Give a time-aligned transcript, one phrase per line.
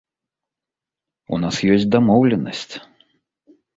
[1.37, 2.67] У нас ёсць дамоўленасць.